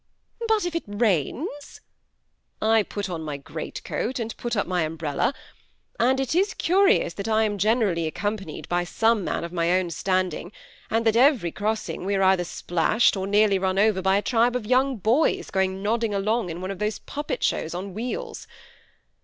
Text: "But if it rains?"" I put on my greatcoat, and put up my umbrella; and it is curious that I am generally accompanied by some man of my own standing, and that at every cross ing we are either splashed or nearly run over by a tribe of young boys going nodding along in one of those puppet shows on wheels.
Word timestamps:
"But 0.47 0.65
if 0.65 0.73
it 0.75 0.81
rains?"" 0.87 1.79
I 2.59 2.81
put 2.81 3.07
on 3.07 3.21
my 3.21 3.37
greatcoat, 3.37 4.17
and 4.17 4.35
put 4.35 4.57
up 4.57 4.65
my 4.65 4.81
umbrella; 4.81 5.31
and 5.99 6.19
it 6.19 6.33
is 6.33 6.55
curious 6.55 7.13
that 7.13 7.27
I 7.27 7.43
am 7.43 7.59
generally 7.59 8.07
accompanied 8.07 8.67
by 8.67 8.83
some 8.83 9.23
man 9.23 9.43
of 9.43 9.53
my 9.53 9.73
own 9.77 9.91
standing, 9.91 10.51
and 10.89 11.05
that 11.05 11.15
at 11.15 11.23
every 11.29 11.51
cross 11.51 11.87
ing 11.87 12.03
we 12.03 12.15
are 12.15 12.23
either 12.23 12.45
splashed 12.45 13.15
or 13.15 13.27
nearly 13.27 13.59
run 13.59 13.77
over 13.77 14.01
by 14.01 14.17
a 14.17 14.23
tribe 14.23 14.55
of 14.55 14.65
young 14.65 14.97
boys 14.97 15.51
going 15.51 15.83
nodding 15.83 16.15
along 16.15 16.49
in 16.49 16.61
one 16.61 16.71
of 16.71 16.79
those 16.79 16.97
puppet 16.97 17.43
shows 17.43 17.75
on 17.75 17.93
wheels. 17.93 18.47